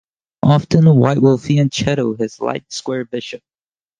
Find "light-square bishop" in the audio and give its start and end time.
2.39-3.43